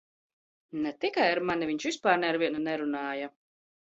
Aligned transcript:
Ne 0.85 0.93
tikai 1.03 1.27
ar 1.33 1.41
mani- 1.49 1.67
viņš 1.73 1.85
vispār 1.91 2.21
ne 2.25 2.31
ar 2.33 2.41
vienu 2.45 2.67
nerunāja. 2.71 3.29